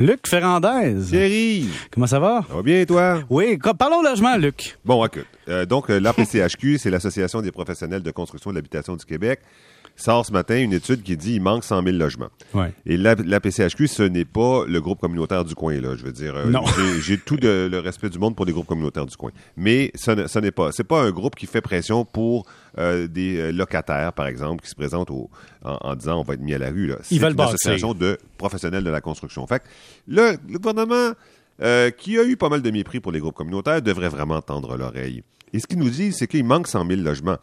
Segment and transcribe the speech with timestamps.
[0.00, 0.96] Luc Ferrandez.
[1.08, 1.68] Thierry!
[1.92, 2.44] Comment ça va?
[2.48, 3.22] Ça va bien, toi?
[3.30, 4.76] Oui, parlons logement, Luc.
[4.84, 5.24] Bon, écoute.
[5.48, 9.38] Euh, donc, euh, l'APCHQ, c'est l'Association des professionnels de construction et de l'habitation du Québec,
[9.96, 12.28] sort ce matin une étude qui dit qu'il manque 100 000 logements.
[12.52, 12.72] Ouais.
[12.86, 15.94] Et la- l'APCHQ, ce n'est pas le groupe communautaire du coin, là.
[15.96, 16.50] Je veux dire, euh,
[17.00, 19.30] j'ai- tout de- le respect du monde pour les groupes communautaires du coin.
[19.56, 20.70] Mais ce ne- ce n'est pas.
[20.72, 24.68] C'est pas un groupe qui fait pression pour euh, des euh, locataires, par exemple, qui
[24.68, 25.30] se présentent au-
[25.64, 26.88] en, en disant on va être mis à la rue.
[26.88, 26.96] Là.
[27.02, 29.46] C'est veulent une association de professionnels de la construction.
[29.46, 29.64] Fait que
[30.08, 31.12] le, le gouvernement,
[31.62, 34.76] euh, qui a eu pas mal de mépris pour les groupes communautaires, devrait vraiment tendre
[34.76, 35.22] l'oreille.
[35.52, 37.36] Et ce qu'il nous dit, c'est qu'il manque 100 000 logements.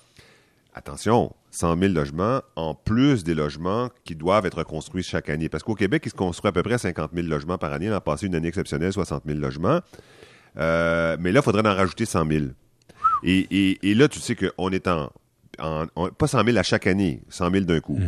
[0.73, 5.49] Attention, 100 000 logements en plus des logements qui doivent être construits chaque année.
[5.49, 7.89] Parce qu'au Québec, il se construit à peu près 50 000 logements par année.
[7.89, 9.81] On a passé une année exceptionnelle, 60 000 logements.
[10.57, 12.45] Euh, mais là, il faudrait en rajouter 100 000.
[13.23, 15.11] Et, et- et là, tu sais qu'on est en,
[15.59, 17.99] en- en- Pas 100 000 à chaque année, 100 000 d'un coup.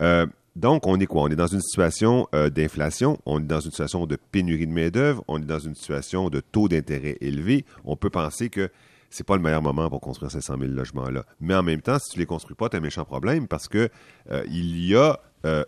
[0.00, 1.22] Euh, donc, on est quoi?
[1.22, 4.72] On est dans une situation euh, d'inflation, on est dans une situation de pénurie de
[4.72, 7.64] main-d'œuvre, on est dans une situation de taux d'intérêt élevé.
[7.84, 8.70] On peut penser que
[9.12, 11.24] c'est pas le meilleur moment pour construire ces 100 000 logements-là.
[11.40, 13.68] Mais en même temps, si tu les construis pas, tu as un méchant problème parce
[13.68, 13.88] que
[14.30, 15.64] euh, y a euh,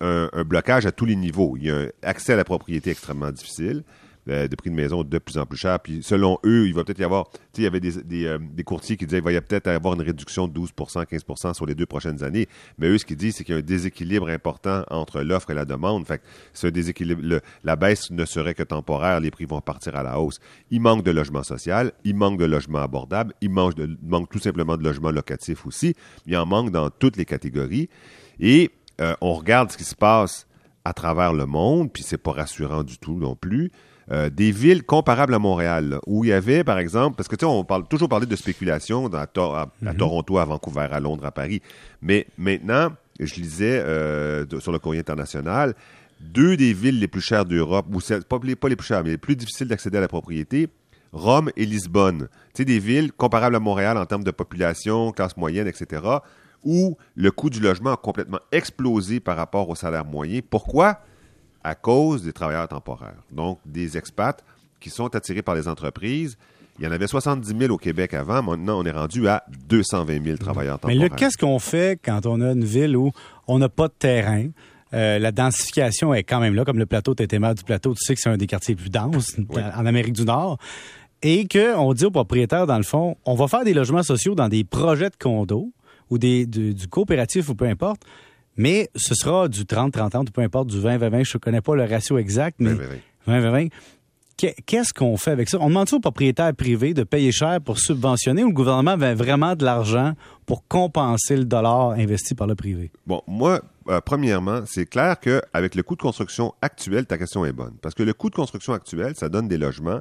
[0.00, 1.56] un blocage à tous les niveaux.
[1.56, 3.84] Il y a un accès à la propriété extrêmement difficile.
[4.28, 5.80] Euh, de prix de maison de plus en plus cher.
[5.80, 8.26] Puis selon eux, il va peut-être y avoir, tu sais, il y avait des, des,
[8.26, 11.66] euh, courtiers qui disaient qu'il va y peut-être avoir une réduction de 12 15% sur
[11.66, 12.46] les deux prochaines années.
[12.78, 15.54] Mais eux, ce qu'ils disent, c'est qu'il y a un déséquilibre important entre l'offre et
[15.54, 16.06] la demande.
[16.06, 20.20] Fait ce déséquilibre, la baisse ne serait que temporaire, les prix vont partir à la
[20.20, 20.40] hausse.
[20.70, 24.38] Il manque de logement social, il manque de logement abordable, il manque, de, manque tout
[24.38, 25.94] simplement de logement locatif aussi.
[26.26, 27.88] Il en manque dans toutes les catégories.
[28.40, 28.70] Et
[29.00, 30.46] euh, on regarde ce qui se passe
[30.84, 33.70] à travers le monde, puis c'est pas rassurant du tout non plus.
[34.10, 37.36] Euh, des villes comparables à Montréal, là, où il y avait, par exemple, parce que
[37.36, 41.26] tu sais, on parle toujours de spéculation dans- à, à Toronto, à Vancouver, à Londres,
[41.26, 41.60] à Paris.
[42.00, 42.88] Mais maintenant,
[43.20, 45.74] je lisais euh, de- sur le courrier international,
[46.20, 49.04] deux des villes les plus chères d'Europe, ou c'est pas les, pas les plus chères,
[49.04, 50.68] mais les plus difficiles d'accéder à la propriété,
[51.12, 52.28] Rome et Lisbonne.
[52.54, 56.02] Tu sais, des villes comparables à Montréal en termes de population, classe moyenne, etc.,
[56.64, 60.40] où le coût du logement a complètement explosé par rapport au salaire moyen.
[60.48, 60.98] Pourquoi?
[61.68, 63.22] À cause des travailleurs temporaires.
[63.30, 64.42] Donc, des expats
[64.80, 66.38] qui sont attirés par les entreprises.
[66.78, 68.42] Il y en avait 70 000 au Québec avant.
[68.42, 71.10] Maintenant, on est rendu à 220 000 travailleurs Mais temporaires.
[71.10, 73.10] Luc, qu'est-ce qu'on fait quand on a une ville où
[73.48, 74.46] on n'a pas de terrain?
[74.94, 78.14] Euh, la densification est quand même là, comme le plateau, maire du plateau, tu sais
[78.14, 79.36] que c'est un des quartiers les plus denses
[79.76, 80.56] en Amérique du Nord.
[81.20, 84.48] Et qu'on dit aux propriétaires, dans le fond, on va faire des logements sociaux dans
[84.48, 85.72] des projets de condos
[86.10, 88.02] ou des, du, du coopératif ou peu importe,
[88.58, 91.84] mais ce sera du 30-30 ou peu importe, du 20-20-20, je ne connais pas le
[91.84, 92.78] ratio exact, mais 20-20.
[93.26, 93.70] 20-20-20.
[94.36, 95.58] Qu'est- Qu'est-ce qu'on fait avec ça?
[95.60, 99.56] On demande aux propriétaires privés de payer cher pour subventionner ou le gouvernement veut vraiment
[99.56, 100.12] de l'argent
[100.46, 102.92] pour compenser le dollar investi par le privé?
[103.04, 107.52] Bon, moi, euh, premièrement, c'est clair qu'avec le coût de construction actuel, ta question est
[107.52, 107.74] bonne.
[107.82, 110.00] Parce que le coût de construction actuel, ça donne des logements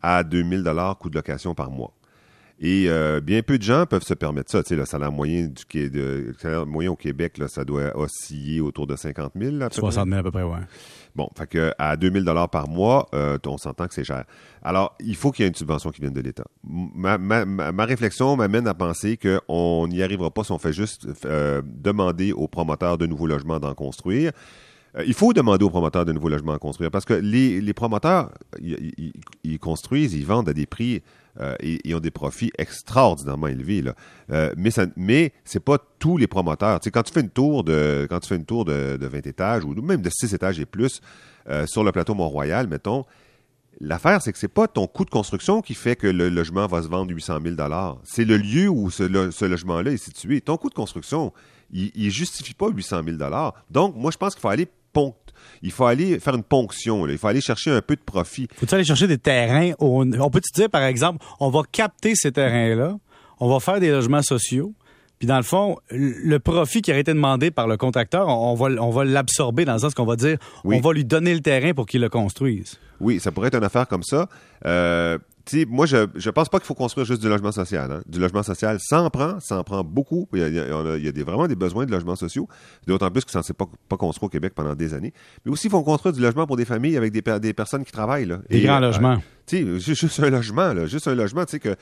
[0.00, 0.64] à 2000
[0.98, 1.92] coût de location par mois.
[2.60, 4.62] Et euh, bien peu de gens peuvent se permettre ça.
[4.62, 7.96] Tu sais, le salaire moyen, du, de- le salaire moyen au Québec, là, ça doit
[7.98, 9.56] osciller autour de 50 000.
[9.56, 9.80] à peu près.
[9.80, 10.60] 60 000 à peu près, ouais.
[11.16, 14.24] Bon, fait que à 2000 dollars par mois, euh, on s'entend que c'est cher.
[14.62, 16.44] Alors, il faut qu'il y ait une subvention qui vienne de l'État.
[16.64, 20.72] Ma, ma, ma, ma réflexion m'amène à penser qu'on n'y arrivera pas si on fait
[20.72, 24.30] juste euh, demander aux promoteurs de nouveaux logements d'en construire.
[24.96, 28.30] Euh, il faut demander aux promoteurs de nouveaux logements à construire parce que les, promoteurs,
[28.60, 31.02] ils, construisent, ils vendent à des prix
[31.40, 33.82] euh, et ils ont des profits extraordinairement élevés.
[34.30, 36.80] Euh, mais ça, mais c'est pas tous les promoteurs.
[36.80, 39.26] Tu quand tu fais une tour de quand tu fais une tour de, de 20
[39.26, 41.00] étages ou même de 6 étages et plus
[41.66, 43.04] sur le plateau Mont-Royal, mettons,
[43.80, 46.82] L'affaire, c'est que c'est pas ton coût de construction qui fait que le logement va
[46.82, 47.56] se vendre 800 000
[48.04, 50.40] C'est le lieu où ce, lo- ce logement-là est situé.
[50.40, 51.32] Ton coût de construction,
[51.72, 53.18] il, il justifie pas 800 000
[53.70, 54.68] Donc, moi, je pense qu'il faut aller
[55.62, 57.06] il faut aller faire une ponction.
[57.08, 58.48] Il faut aller chercher un peu de profit.
[58.56, 59.72] Faut-tu aller chercher des terrains?
[59.78, 62.98] où On, on peut-tu dire, par exemple, on va capter ces terrains-là,
[63.40, 64.74] on va faire des logements sociaux,
[65.24, 68.66] puis dans le fond, le profit qui aurait été demandé par le contracteur, on, va,
[68.82, 70.76] on va l'absorber dans le sens qu'on va dire, Oui.
[70.76, 72.78] on va lui donner le terrain pour qu'il le construise.
[73.00, 74.28] Oui, ça pourrait être une affaire comme ça.
[74.66, 75.16] Euh,
[75.68, 77.90] moi, je je pense pas qu'il faut construire juste du logement social.
[77.90, 78.02] hein.
[78.06, 80.28] Du logement social, ça en prend, ça en prend beaucoup.
[80.34, 81.86] Il y a, il y a- on a- il y a des, vraiment des besoins
[81.86, 82.46] de logements sociaux,
[82.86, 85.14] d'autant plus que ça ne s'est pas, pas construit au Québec pendant des années.
[85.46, 87.84] Mais aussi, il faut construire du logement pour des familles avec des, per- des personnes
[87.84, 88.26] qui travaillent.
[88.26, 88.40] Là.
[88.50, 89.16] Des Et, grands euh, logements.
[89.46, 91.76] tu sais, ju- juste un logement, là, juste un logement, tu sais que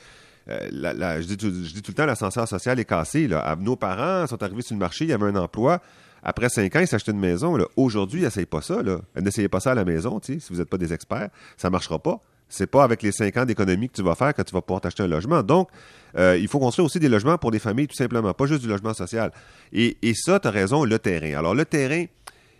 [0.49, 3.27] euh, je, dis tout, le temps, l'ascenseur social est cassé.
[3.27, 3.55] Là.
[3.59, 5.81] Nos parents sont arrivés sur le marché, il y avait un emploi.
[6.23, 7.57] Après cinq ans, ils s'achetaient une maison.
[7.75, 8.77] Aujourd'hui, ils n'essayent pas ça.
[9.15, 11.29] N'essayez pas ça à la maison, si vous n'êtes pas des experts.
[11.57, 12.19] Ça ne marchera pas.
[12.47, 14.79] C'est pas avec les cinq ans d'économie que tu vas faire que tu vas pouvoir
[14.79, 15.41] t'acheter un logement.
[15.41, 15.69] Donc,
[16.17, 18.67] euh, il faut construire aussi des logements pour des familles, tout simplement, pas juste du
[18.67, 19.31] logement social.
[19.73, 21.39] Et, ça, tu as raison, le terrain.
[21.39, 22.05] Alors, le terrain,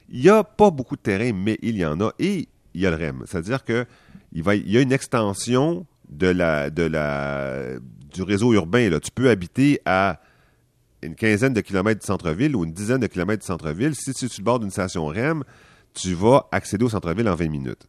[0.10, 2.12] il n'y a pas beaucoup de terrain, mais il y en a.
[2.20, 3.24] Et il y a le REM.
[3.28, 3.86] C'est-à-dire que
[4.34, 5.86] il, va, il y a une extension
[6.18, 8.90] de la, du réseau urbain.
[8.90, 9.00] Là.
[9.00, 10.20] Tu peux habiter à
[11.02, 13.96] une quinzaine de kilomètres du centre-ville ou une dizaine de kilomètres du centre-ville.
[13.96, 15.44] Si tu es sur le bord d'une station REM,
[15.94, 17.88] tu vas accéder au centre-ville en 20 minutes.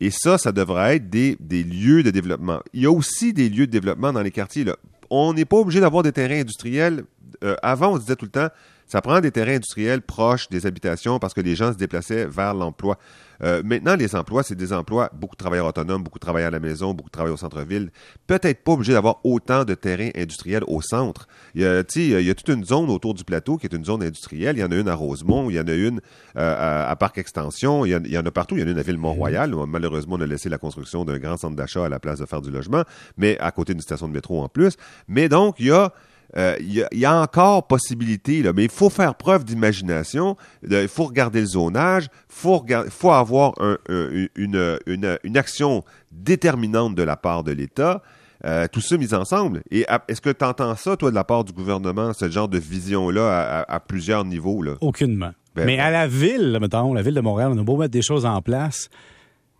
[0.00, 2.60] Et ça, ça devrait être des, lieux de développement.
[2.72, 4.64] Il y a aussi des lieux de développement dans les quartiers.
[5.10, 7.04] On n'est pas obligé d'avoir des terrains industriels.
[7.44, 8.48] Euh, avant, on disait tout le temps,
[8.86, 12.54] ça prend des terrains industriels proches des habitations parce que les gens se déplaçaient vers
[12.54, 12.98] l'emploi.
[13.42, 16.52] Euh, maintenant, les emplois, c'est des emplois, beaucoup de travailleurs autonomes, beaucoup de travailleurs à
[16.52, 17.90] la maison, beaucoup de travailleurs au centre-ville.
[18.26, 21.28] Peut-être pas obligé d'avoir autant de terrains industriels au centre.
[21.54, 23.84] Il y, a, il y a toute une zone autour du plateau qui est une
[23.84, 24.56] zone industrielle.
[24.56, 26.00] Il y en a une à Rosemont, il y en a une
[26.36, 28.56] euh, à, Parc Extension, il y, en, a partout.
[28.56, 29.54] Il y en a une à Ville-Mont-Royal.
[29.66, 32.40] Malheureusement, on a laissé la construction d'un grand centre d'achat à la place de faire
[32.40, 32.84] du logement,
[33.18, 34.76] mais à côté d'une station de métro en plus.
[35.08, 35.92] Mais donc, il y a
[36.34, 40.36] il euh, y, a encore possibilité, là, mais il faut faire preuve d'imagination,
[40.68, 43.54] il faut regarder le zonage, il faut, faut avoir
[43.88, 48.02] une, une, action déterminante de la part de l'État.
[48.44, 49.62] Euh, tout ça mis ensemble.
[49.70, 52.58] Et est-ce que tu entends ça, toi, de la part du gouvernement, ce genre de
[52.58, 54.62] vision-là à, plusieurs niveaux?
[54.62, 54.74] Là?
[54.80, 55.32] Aucunement.
[55.54, 58.02] Ben, mais à la ville, mettons, la ville de Montréal, on a beau mettre des
[58.02, 58.90] choses en place.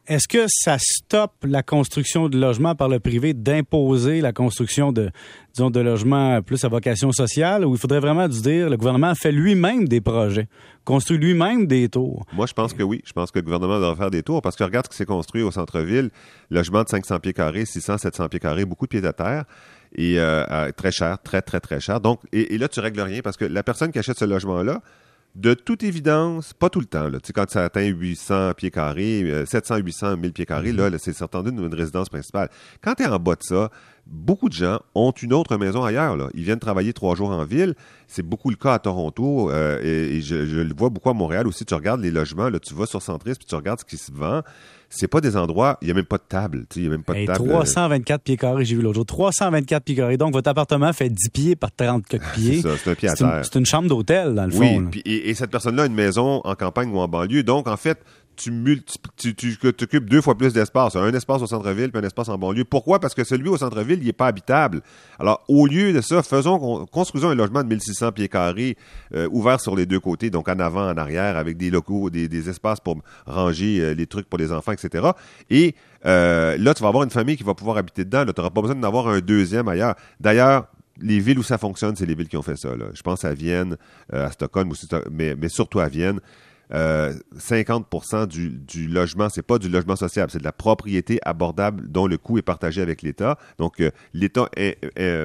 [0.09, 5.11] Est-ce que ça stoppe la construction de logements par le privé d'imposer la construction de,
[5.53, 7.65] disons, de logements plus à vocation sociale?
[7.65, 10.47] Ou il faudrait vraiment dire le gouvernement fait lui-même des projets,
[10.85, 12.25] construit lui-même des tours?
[12.33, 13.03] Moi, je pense que oui.
[13.05, 15.07] Je pense que le gouvernement doit faire des tours parce que regarde ce qui s'est
[15.07, 16.11] construit au centre-ville.
[16.51, 19.45] Logement de 500 pieds carrés, 600, 700 pieds carrés, beaucoup de pieds à terre
[19.97, 22.01] et euh, très cher, très, très, très cher.
[22.01, 24.83] Donc, et, et là, tu règles rien parce que la personne qui achète ce logement-là,
[25.37, 29.77] de toute évidence, pas tout le temps, là, quand ça atteint 800 pieds carrés, 700,
[29.77, 32.49] 800, 1000 pieds carrés, là, c'est certainement une résidence principale.
[32.83, 33.71] Quand tu es en bas de ça,
[34.07, 36.17] beaucoup de gens ont une autre maison ailleurs.
[36.17, 36.29] Là.
[36.33, 37.75] Ils viennent travailler trois jours en ville.
[38.07, 41.67] C'est beaucoup le cas à Toronto euh, et, je, le vois beaucoup à Montréal aussi.
[41.67, 44.13] Tu regardes les logements, là, tu vas sur Centris puis tu regardes ce qui se
[44.13, 44.43] vend.
[44.97, 46.67] C'est pas des endroits, il n'y a même pas de table.
[46.75, 47.49] Il y a même pas de table.
[47.49, 49.07] 324 pieds carrés, j'ai vu l'autre jour.
[49.07, 50.17] 324 pieds carrés.
[50.17, 52.05] Donc, votre appartement fait 10 pieds par 30
[52.35, 52.63] pieds.
[52.63, 53.41] c'est c'est un pied à terre.
[53.45, 54.89] C'est une, chambre d'hôtel, dans le fond.
[54.93, 57.43] Oui, et, et, cette personne-là a une maison en campagne ou en banlieue.
[57.43, 57.99] Donc, en fait,
[58.37, 58.83] tu,
[59.17, 60.97] tu, tu, occupes deux fois plus d'espace.
[60.97, 62.65] Un espace au centre-ville puis un espace en banlieue.
[62.65, 63.01] Pourquoi?
[63.01, 64.83] Parce que celui au centre-ville, il n'est pas habitable.
[65.19, 68.77] Alors, au lieu de ça, faisons, construisons un logement de 1600 pieds carrés
[69.15, 72.29] euh, ouvert sur les deux côtés, donc en avant, en arrière, avec des locaux, des,
[72.29, 75.09] des espaces pour ranger euh, les trucs pour les enfants, etc.
[75.51, 75.75] Et
[76.05, 78.25] euh, là, tu vas avoir une famille qui va pouvoir habiter dedans.
[78.25, 79.97] Tu n'auras pas besoin d'en avoir un deuxième ailleurs.
[80.21, 80.69] D'ailleurs,
[81.01, 82.75] les villes où ça fonctionne, c'est les villes qui ont fait ça.
[82.77, 82.87] Là.
[82.95, 83.77] Je pense à Vienne,
[84.13, 84.73] à Stockholm,
[85.11, 86.21] mais, mais surtout à Vienne.
[86.71, 91.89] 50 euh, du, du logement, c'est pas du logement social, c'est de la propriété abordable
[91.89, 93.39] dont le coût est partagé avec l'État.
[93.59, 94.49] Donc, euh, l'État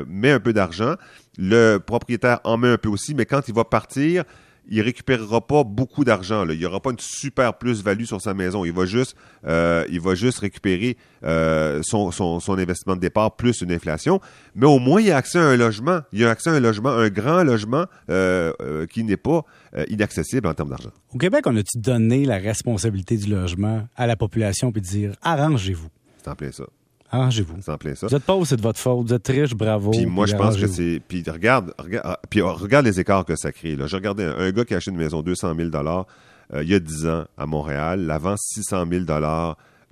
[0.07, 0.95] met un peu d'argent,
[1.37, 4.23] le propriétaire en met un peu aussi, mais quand il va partir,
[4.69, 6.47] il récupérera pas beaucoup d'argent.
[6.47, 8.65] Il n'y aura pas une super plus-value sur sa maison.
[8.65, 9.15] Il va juste,
[9.45, 14.19] euh, il va juste récupérer euh, son, son, son, investissement de départ plus une inflation.
[14.55, 16.01] Mais au moins, il a accès à un logement.
[16.13, 19.43] Il a accès à un logement, un grand logement euh, qui n'est pas
[19.87, 20.91] inaccessible en termes d'argent.
[21.13, 25.89] Au Québec, on a-tu donné la responsabilité du logement à la population puis dire arrangez-vous?
[26.17, 26.65] C'est en plein ça.
[27.11, 27.57] Arrangez-vous.
[27.61, 28.07] C'est en plein ça.
[28.07, 29.07] Vous êtes pauvre, c'est de votre faute.
[29.07, 29.91] Vous êtes riche, bravo.
[29.91, 31.01] Puis moi, je pense que c'est.
[31.05, 33.75] Puis regarde, regarde, ah, puis oh, regarde les écarts que ça crée.
[33.75, 33.87] Là.
[33.87, 36.79] Je regardais un, gars qui a acheté une maison 200 000 euh, il y a
[36.79, 39.05] 10 ans à Montréal, l'avant 600 000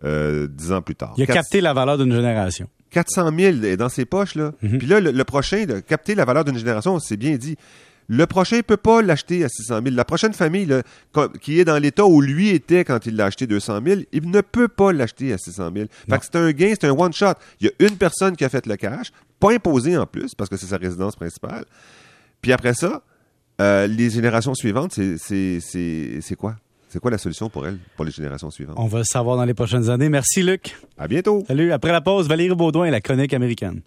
[0.04, 1.14] euh, 10 ans plus tard.
[1.18, 2.68] Il a capté la valeur d'une génération.
[2.92, 4.52] 400 000 est dans ses poches, là.
[4.64, 4.78] Mm-hmm.
[4.78, 7.58] Puis là, le, le prochain, capter la valeur d'une génération, c'est bien dit.
[8.12, 9.96] Le prochain ne peut pas l'acheter à 600 000.
[9.96, 10.68] La prochaine famille
[11.42, 14.42] qui est dans l'état où lui était quand il l'a acheté 200 000, il ne
[14.42, 15.86] peut pas l'acheter à 600 000.
[16.10, 17.34] Fait que c'est un gain, c'est un one-shot.
[17.62, 20.50] Il y a une personne qui a fait le cash, pas imposé en plus, parce
[20.50, 21.66] que c'est sa résidence principale.
[22.42, 23.04] Puis après ça,
[23.62, 26.56] euh, les générations suivantes, c'est quoi?
[26.92, 28.76] C'est quoi la solution pour elle, pour les générations suivantes?
[28.80, 30.10] On va le savoir dans les prochaines années.
[30.10, 30.76] Merci, Luc.
[30.98, 31.44] À bientôt.
[31.48, 31.72] Salut.
[31.72, 33.78] Après la pause, Valérie Baudouin, la chronique américaine.